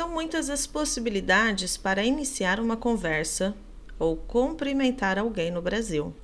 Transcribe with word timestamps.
São 0.00 0.08
muitas 0.08 0.48
as 0.48 0.66
possibilidades 0.66 1.76
para 1.76 2.02
iniciar 2.02 2.58
uma 2.58 2.74
conversa 2.74 3.54
ou 3.98 4.16
cumprimentar 4.16 5.18
alguém 5.18 5.50
no 5.50 5.60
Brasil. 5.60 6.14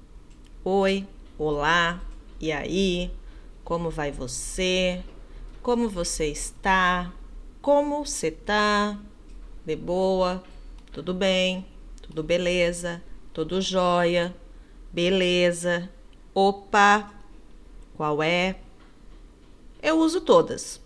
Oi, 0.64 1.06
olá, 1.38 2.00
e 2.40 2.50
aí? 2.50 3.10
Como 3.62 3.90
vai 3.90 4.10
você? 4.10 5.04
Como 5.62 5.90
você 5.90 6.28
está? 6.28 7.12
Como 7.60 8.02
você 8.02 8.30
tá? 8.30 8.98
De 9.66 9.76
boa? 9.76 10.42
Tudo 10.90 11.12
bem? 11.12 11.66
Tudo 12.00 12.22
beleza? 12.22 13.02
Tudo 13.34 13.60
jóia? 13.60 14.34
Beleza? 14.90 15.90
Opa! 16.34 17.12
Qual 17.94 18.22
é? 18.22 18.56
Eu 19.82 19.98
uso 19.98 20.22
todas 20.22 20.80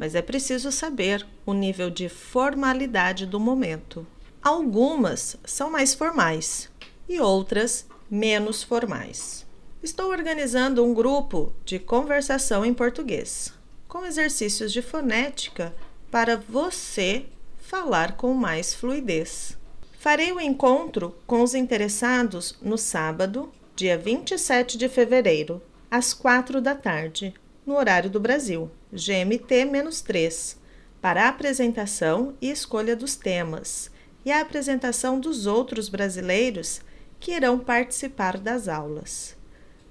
mas 0.00 0.14
é 0.14 0.22
preciso 0.22 0.72
saber 0.72 1.26
o 1.44 1.52
nível 1.52 1.90
de 1.90 2.08
formalidade 2.08 3.26
do 3.26 3.38
momento. 3.38 4.06
Algumas 4.42 5.36
são 5.44 5.70
mais 5.70 5.92
formais 5.92 6.70
e 7.06 7.20
outras 7.20 7.86
menos 8.10 8.62
formais. 8.62 9.46
Estou 9.82 10.10
organizando 10.10 10.82
um 10.82 10.94
grupo 10.94 11.52
de 11.66 11.78
conversação 11.78 12.64
em 12.64 12.72
português, 12.72 13.52
com 13.86 14.06
exercícios 14.06 14.72
de 14.72 14.80
fonética 14.80 15.74
para 16.10 16.34
você 16.34 17.26
falar 17.58 18.16
com 18.16 18.32
mais 18.32 18.72
fluidez. 18.72 19.58
Farei 19.98 20.32
o 20.32 20.40
encontro 20.40 21.14
com 21.26 21.42
os 21.42 21.54
interessados 21.54 22.56
no 22.62 22.78
sábado, 22.78 23.52
dia 23.76 23.98
27 23.98 24.78
de 24.78 24.88
fevereiro, 24.88 25.60
às 25.90 26.14
4 26.14 26.58
da 26.58 26.74
tarde, 26.74 27.34
no 27.66 27.76
horário 27.76 28.08
do 28.08 28.18
Brasil. 28.18 28.70
GMT-3, 28.94 30.56
para 31.00 31.24
a 31.24 31.28
apresentação 31.28 32.34
e 32.40 32.50
escolha 32.50 32.94
dos 32.94 33.16
temas, 33.16 33.90
e 34.24 34.30
a 34.30 34.40
apresentação 34.40 35.18
dos 35.18 35.46
outros 35.46 35.88
brasileiros 35.88 36.80
que 37.18 37.32
irão 37.32 37.58
participar 37.58 38.38
das 38.38 38.68
aulas, 38.68 39.36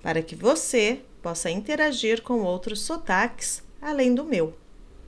para 0.02 0.22
que 0.22 0.36
você 0.36 1.02
possa 1.22 1.50
interagir 1.50 2.22
com 2.22 2.42
outros 2.42 2.82
sotaques 2.82 3.64
além 3.82 4.14
do 4.14 4.24
meu. 4.24 4.54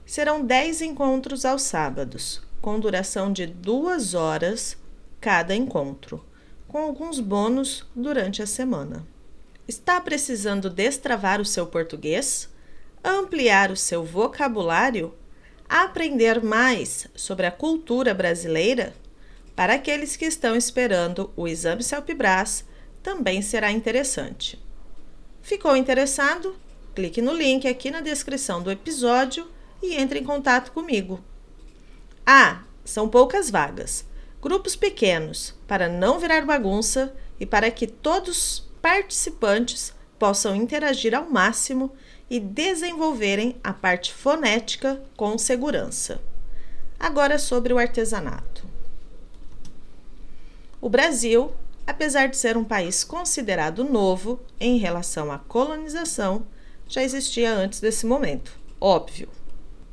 Serão 0.05 0.44
10 0.44 0.81
encontros 0.81 1.45
aos 1.45 1.61
sábados, 1.61 2.42
com 2.61 2.80
duração 2.80 3.31
de 3.31 3.45
duas 3.45 4.14
horas 4.14 4.78
cada 5.20 5.55
encontro, 5.55 6.23
com 6.67 6.80
alguns 6.80 7.20
bônus 7.20 7.86
durante 7.95 8.42
a 8.42 8.48
semana. 8.48 9.05
Está 9.67 10.02
precisando 10.02 10.70
destravar 10.70 11.39
o 11.39 11.45
seu 11.45 11.66
português? 11.66 12.50
Ampliar 13.04 13.72
o 13.72 13.78
seu 13.78 14.04
vocabulário, 14.04 15.14
aprender 15.68 16.44
mais 16.44 17.08
sobre 17.16 17.46
a 17.46 17.52
cultura 17.52 18.14
brasileira, 18.14 18.94
para 19.56 19.74
aqueles 19.74 20.16
que 20.16 20.26
estão 20.26 20.56
esperando 20.56 21.32
o 21.36 21.48
exame 21.48 21.84
CELPE-BRAS, 21.84 22.66
também 23.04 23.42
será 23.42 23.72
interessante. 23.72 24.60
Ficou 25.42 25.76
interessado? 25.76 26.56
Clique 26.96 27.22
no 27.22 27.34
link 27.34 27.68
aqui 27.68 27.90
na 27.90 28.02
descrição 28.02 28.62
do 28.62 28.72
episódio 28.72 29.48
e 29.82 29.96
entre 29.96 30.20
em 30.20 30.24
contato 30.24 30.72
comigo. 30.72 31.24
Ah, 32.26 32.64
são 32.86 33.10
poucas 33.10 33.50
vagas. 33.50 34.06
Grupos 34.42 34.76
pequenos, 34.76 35.54
para 35.68 35.88
não 35.88 36.20
virar 36.20 36.46
bagunça 36.46 37.16
e 37.40 37.46
para 37.46 37.70
que 37.72 37.88
todos 37.88 38.68
participantes 38.82 39.94
possam 40.18 40.56
interagir 40.56 41.16
ao 41.16 41.30
máximo 41.30 41.92
e 42.32 42.40
desenvolverem 42.40 43.58
a 43.62 43.74
parte 43.74 44.14
fonética 44.14 45.04
com 45.18 45.38
segurança. 45.38 46.22
Agora 46.98 47.38
sobre 47.38 47.73
o 47.73 47.78
artesanato. 47.78 48.66
O 50.80 50.88
Brasil, 50.88 51.52
apesar 51.86 52.28
de 52.28 52.38
ser 52.38 52.56
um 52.56 52.64
país 52.64 53.04
considerado 53.04 53.84
novo 53.84 54.40
em 54.62 54.78
relação 54.78 55.30
à 55.30 55.39
colonização, 55.39 56.48
já 56.88 57.04
existia 57.04 57.54
antes 57.54 57.82
desse 57.82 58.05
momento, 58.05 58.58
óbvio. 58.80 59.28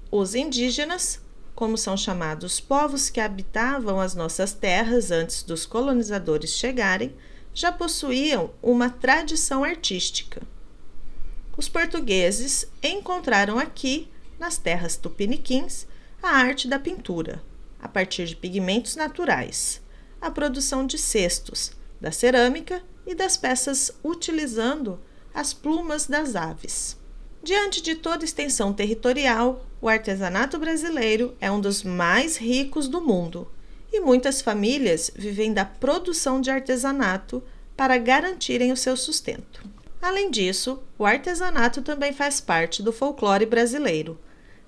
Os 0.09 0.37
indígenas, 0.37 1.21
como 1.57 1.77
são 1.77 1.97
chamados 1.97 2.61
povos 2.61 3.11
que 3.11 3.19
habitavam 3.19 3.99
as 4.01 4.15
nossas 4.15 4.53
terras 4.53 5.11
antes 5.11 5.43
dos 5.43 5.67
colonizadores 5.67 6.51
chegarem, 6.51 7.17
já 7.53 7.73
possuíam 7.73 8.53
uma 8.63 8.89
tradição 8.89 9.65
artística 9.65 10.41
os 11.59 11.69
portugueses 11.69 12.67
encontraram 12.81 13.59
aqui, 13.59 14.09
nas 14.39 14.57
terras 14.57 14.97
tupiniquins, 14.97 15.89
a 16.23 16.29
arte 16.29 16.69
da 16.69 16.79
pintura, 16.79 17.43
a 17.81 17.89
partir 17.89 18.27
de 18.27 18.37
pigmentos 18.37 18.95
naturais, 18.95 19.83
a 20.21 20.31
produção 20.31 20.87
de 20.87 20.97
cestos, 20.97 21.73
da 22.01 22.13
cerâmica 22.13 22.81
e 23.05 23.13
das 23.13 23.37
peças 23.37 23.91
utilizando 24.05 25.01
as 25.35 25.53
plumas 25.53 26.07
das 26.07 26.37
aves. 26.37 26.97
Diante 27.43 27.83
de 27.83 27.97
toda 27.97 28.25
extensão 28.25 28.73
territorial, 28.73 29.67
o 29.81 29.89
artesanato 29.89 30.61
brasileiro 30.61 31.37
é 31.41 31.51
um 31.51 31.61
dos 31.61 31.83
mais 31.83 32.37
ricos 32.37 32.87
do 32.87 33.01
mundo 33.01 33.51
e 33.93 33.99
muitas 34.01 34.41
famílias 34.41 35.11
vivem 35.13 35.53
da 35.53 35.65
produção 35.65 36.41
de 36.41 36.51
artesanato 36.53 37.43
para 37.77 37.99
garantirem 37.99 38.71
o 38.71 38.77
seu 38.77 38.97
sustento. 38.97 39.78
Além 40.01 40.31
disso, 40.31 40.83
o 40.97 41.05
artesanato 41.05 41.83
também 41.83 42.13
faz 42.13 42.41
parte 42.41 42.83
do 42.83 42.93
folclore 42.93 43.45
brasileiro, 43.45 44.19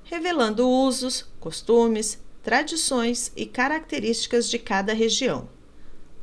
revelando 0.02 0.68
usos, 0.68 1.26
costumes, 1.38 2.18
tradições 2.42 3.30
e 3.36 3.46
características 3.46 4.48
de 4.50 4.58
cada 4.58 4.92
região. 4.92 5.48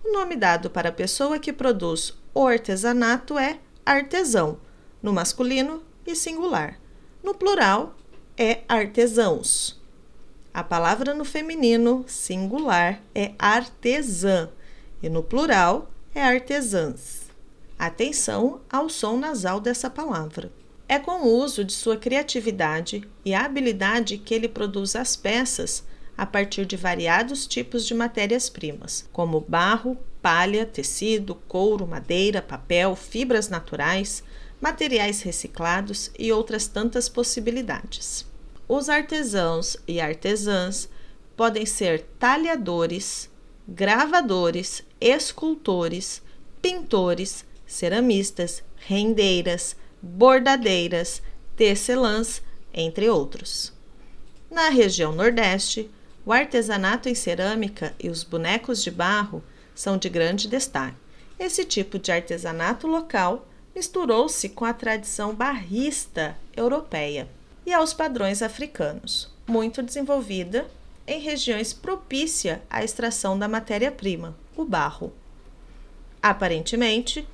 O 0.03 0.11
nome 0.11 0.35
dado 0.35 0.69
para 0.69 0.89
a 0.89 0.93
pessoa 0.93 1.39
que 1.39 1.53
produz 1.53 2.13
o 2.33 2.45
artesanato 2.45 3.37
é 3.37 3.59
artesão, 3.85 4.59
no 5.01 5.13
masculino 5.13 5.81
e 6.05 6.15
singular. 6.15 6.79
No 7.23 7.33
plural, 7.33 7.95
é 8.37 8.61
artesãos. 8.67 9.81
A 10.53 10.63
palavra 10.63 11.13
no 11.13 11.25
feminino 11.25 12.03
singular 12.07 13.01
é 13.13 13.33
artesã 13.39 14.49
e 15.01 15.09
no 15.09 15.23
plural 15.23 15.89
é 16.13 16.23
artesãs. 16.23 17.26
Atenção 17.77 18.61
ao 18.69 18.89
som 18.89 19.17
nasal 19.17 19.59
dessa 19.59 19.89
palavra. 19.89 20.51
É 20.89 20.97
com 20.97 21.21
o 21.21 21.37
uso 21.37 21.63
de 21.63 21.73
sua 21.73 21.95
criatividade 21.95 23.07
e 23.23 23.35
habilidade 23.35 24.17
que 24.17 24.33
ele 24.33 24.47
produz 24.47 24.95
as 24.95 25.15
peças 25.15 25.83
a 26.17 26.25
partir 26.25 26.65
de 26.65 26.75
variados 26.75 27.45
tipos 27.45 27.85
de 27.85 27.93
matérias-primas, 27.93 29.07
como 29.13 29.41
barro, 29.41 29.95
palha, 30.21 30.65
tecido, 30.65 31.35
couro, 31.47 31.85
madeira, 31.85 32.41
papel, 32.41 32.95
fibras 32.95 33.47
naturais, 33.47 34.23
materiais 34.59 35.21
reciclados 35.21 36.09
e 36.17 36.31
outras 36.31 36.65
tantas 36.67 37.07
possibilidades. 37.07 38.25
Os 38.67 38.89
artesãos 38.89 39.77
e 39.87 40.01
artesãs 40.01 40.89
podem 41.35 41.65
ser 41.65 42.01
talhadores, 42.17 43.29
gravadores, 43.67 44.83
escultores, 44.99 46.23
pintores, 46.59 47.45
ceramistas, 47.67 48.63
rendeiras, 48.77 49.75
bordadeiras, 50.01 51.21
tecelãs, 51.55 52.41
entre 52.73 53.09
outros. 53.09 53.73
Na 54.49 54.69
região 54.69 55.11
Nordeste, 55.11 55.91
o 56.25 56.31
artesanato 56.31 57.09
em 57.09 57.15
cerâmica 57.15 57.93
e 57.99 58.09
os 58.09 58.23
bonecos 58.23 58.81
de 58.83 58.89
barro 58.89 59.43
são 59.75 59.97
de 59.97 60.09
grande 60.09 60.47
destaque. 60.47 60.95
Esse 61.39 61.63
tipo 61.63 61.99
de 61.99 62.11
artesanato 62.11 62.87
local 62.87 63.47
misturou-se 63.75 64.49
com 64.49 64.65
a 64.65 64.73
tradição 64.73 65.35
barrista 65.35 66.35
europeia 66.55 67.29
e 67.65 67.71
aos 67.71 67.93
padrões 67.93 68.41
africanos, 68.41 69.31
muito 69.45 69.83
desenvolvida 69.83 70.67
em 71.05 71.19
regiões 71.19 71.73
propícia 71.73 72.61
à 72.69 72.83
extração 72.83 73.37
da 73.37 73.47
matéria-prima, 73.47 74.35
o 74.55 74.65
barro. 74.65 75.13
Aparentemente, 76.21 77.27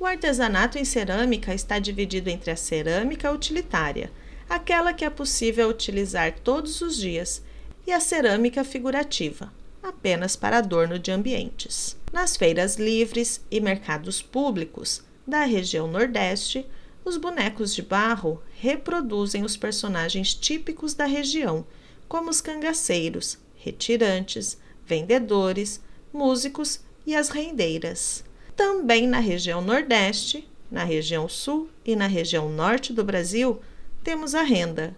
o 0.00 0.06
artesanato 0.06 0.78
em 0.78 0.84
cerâmica 0.84 1.52
está 1.52 1.78
dividido 1.78 2.30
entre 2.30 2.50
a 2.50 2.56
cerâmica 2.56 3.30
utilitária, 3.30 4.10
aquela 4.48 4.94
que 4.94 5.04
é 5.04 5.10
possível 5.10 5.68
utilizar 5.68 6.40
todos 6.40 6.80
os 6.80 6.96
dias, 6.96 7.42
e 7.86 7.92
a 7.92 8.00
cerâmica 8.00 8.64
figurativa, 8.64 9.52
apenas 9.82 10.36
para 10.36 10.58
adorno 10.58 10.98
de 10.98 11.10
ambientes. 11.10 11.96
Nas 12.12 12.34
feiras 12.34 12.76
livres 12.76 13.44
e 13.50 13.60
mercados 13.60 14.22
públicos 14.22 15.02
da 15.26 15.44
região 15.44 15.86
Nordeste, 15.86 16.66
os 17.04 17.18
bonecos 17.18 17.74
de 17.74 17.82
barro 17.82 18.42
reproduzem 18.58 19.44
os 19.44 19.56
personagens 19.56 20.34
típicos 20.34 20.94
da 20.94 21.04
região, 21.04 21.66
como 22.08 22.30
os 22.30 22.40
cangaceiros, 22.40 23.38
retirantes, 23.56 24.56
vendedores, 24.86 25.80
músicos 26.12 26.80
e 27.06 27.14
as 27.14 27.28
rendeiras. 27.28 28.24
Também 28.60 29.06
na 29.06 29.20
região 29.20 29.62
Nordeste, 29.62 30.46
na 30.70 30.84
região 30.84 31.26
Sul 31.26 31.70
e 31.82 31.96
na 31.96 32.06
região 32.06 32.50
Norte 32.50 32.92
do 32.92 33.02
Brasil, 33.02 33.58
temos 34.04 34.34
a 34.34 34.42
renda. 34.42 34.94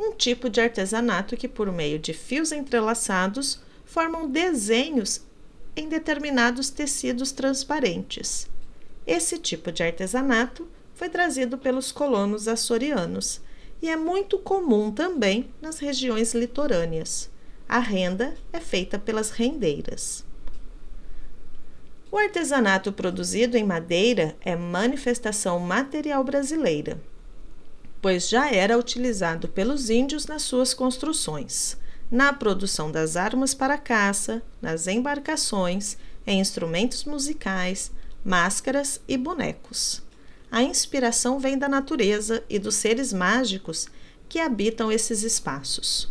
um 0.00 0.14
tipo 0.14 0.48
de 0.48 0.58
artesanato 0.58 1.36
que, 1.36 1.48
por 1.48 1.70
meio 1.70 1.98
de 1.98 2.14
fios 2.14 2.52
entrelaçados, 2.52 3.60
formam 3.84 4.26
desenhos 4.26 5.20
em 5.76 5.86
determinados 5.86 6.70
tecidos 6.70 7.30
transparentes. 7.30 8.48
Esse 9.06 9.36
tipo 9.36 9.70
de 9.70 9.82
artesanato 9.82 10.66
foi 10.94 11.10
trazido 11.10 11.58
pelos 11.58 11.92
colonos 11.92 12.48
açorianos 12.48 13.38
e 13.82 13.90
é 13.90 13.96
muito 13.96 14.38
comum 14.38 14.90
também 14.90 15.50
nas 15.60 15.78
regiões 15.78 16.32
litorâneas. 16.32 17.28
A 17.68 17.80
renda 17.80 18.34
é 18.50 18.60
feita 18.60 18.98
pelas 18.98 19.28
rendeiras. 19.28 20.24
O 22.10 22.18
artesanato 22.18 22.92
produzido 22.92 23.56
em 23.56 23.64
madeira 23.64 24.36
é 24.40 24.54
manifestação 24.54 25.58
material 25.58 26.22
brasileira, 26.22 27.00
pois 28.00 28.28
já 28.28 28.48
era 28.50 28.78
utilizado 28.78 29.48
pelos 29.48 29.90
índios 29.90 30.26
nas 30.26 30.42
suas 30.42 30.72
construções, 30.72 31.76
na 32.08 32.32
produção 32.32 32.92
das 32.92 33.16
armas 33.16 33.54
para 33.54 33.76
caça, 33.76 34.40
nas 34.62 34.86
embarcações, 34.86 35.96
em 36.24 36.38
instrumentos 36.38 37.04
musicais, 37.04 37.90
máscaras 38.24 39.00
e 39.08 39.16
bonecos. 39.16 40.00
A 40.50 40.62
inspiração 40.62 41.40
vem 41.40 41.58
da 41.58 41.68
natureza 41.68 42.44
e 42.48 42.58
dos 42.58 42.76
seres 42.76 43.12
mágicos 43.12 43.88
que 44.28 44.38
habitam 44.38 44.92
esses 44.92 45.24
espaços. 45.24 46.08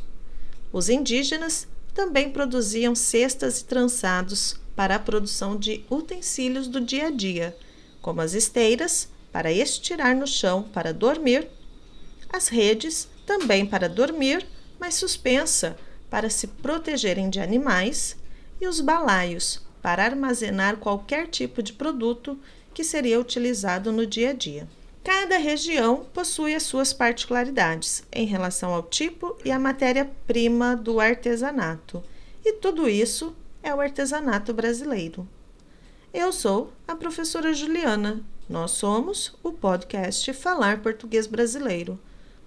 Os 0.74 0.90
indígenas 0.90 1.68
também 1.96 2.30
produziam 2.30 2.94
cestas 2.94 3.62
e 3.62 3.66
trançados 3.66 4.60
para 4.76 4.96
a 4.98 5.00
produção 5.00 5.58
de 5.58 5.84
utensílios 5.90 6.68
do 6.68 6.82
dia 6.82 7.08
a 7.08 7.10
dia, 7.10 7.58
como 8.02 8.20
as 8.20 8.34
esteiras 8.34 9.08
para 9.32 9.52
estirar 9.52 10.14
no 10.16 10.28
chão 10.28 10.62
para 10.62 10.94
dormir, 10.94 11.48
as 12.30 12.50
redes 12.50 13.08
também 13.26 13.66
para 13.66 13.88
dormir, 13.88 14.46
mas 14.78 14.96
suspensa 14.96 15.78
para 16.10 16.30
se 16.30 16.48
protegerem 16.48 17.30
de 17.30 17.40
animais, 17.40 18.18
e 18.60 18.68
os 18.68 18.80
balaios 18.80 19.62
para 19.82 20.06
armazenar 20.06 20.78
qualquer 20.78 21.28
tipo 21.28 21.62
de 21.62 21.74
produto 21.74 22.40
que 22.74 22.84
seria 22.84 23.20
utilizado 23.20 23.92
no 23.92 24.06
dia 24.06 24.32
a 24.32 24.34
dia. 24.34 24.68
Cada 25.06 25.38
região 25.38 26.04
possui 26.12 26.56
as 26.56 26.63
suas 26.63 26.92
particularidades 26.92 28.04
em 28.12 28.25
relação 28.25 28.74
ao 28.74 28.81
tipo 28.81 29.38
e 29.46 29.52
à 29.52 29.60
matéria-prima 29.60 30.75
do 30.75 31.00
artesanato, 31.00 32.04
e 32.44 32.54
tudo 32.54 32.90
isso 32.90 33.36
é 33.62 33.72
o 33.72 33.80
artesanato 33.80 34.52
brasileiro. 34.52 35.30
Eu 36.12 36.34
sou 36.34 36.74
a 36.88 36.96
professora 36.96 37.54
Juliana. 37.54 38.25
Nós 38.50 38.72
somos 38.72 39.38
o 39.44 39.52
podcast 39.52 40.34
Falar 40.34 40.81
Português 40.81 41.28
Brasileiro. 41.28 42.00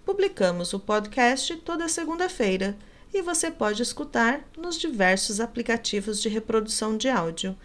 Publicamos 0.04 0.72
o 0.72 0.80
podcast 0.80 1.54
toda 1.58 1.88
segunda-feira 1.88 2.76
e 3.14 3.22
você 3.22 3.52
pode 3.52 3.82
escutar 3.84 4.40
nos 4.56 4.76
diversos 4.76 5.38
aplicativos 5.38 6.20
de 6.20 6.28
reprodução 6.28 6.96
de 6.96 7.08
áudio. 7.08 7.56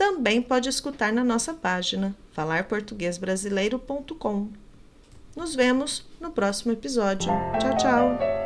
Também 0.00 0.40
pode 0.40 0.66
escutar 0.66 1.12
na 1.12 1.22
nossa 1.22 1.52
página 1.52 2.16
falarportuguesbrasileiro.com. 2.32 4.48
Nos 5.36 5.54
vemos 5.54 6.06
no 6.18 6.30
próximo 6.30 6.72
episódio. 6.72 7.30
Tchau, 7.60 7.76
tchau! 7.76 8.39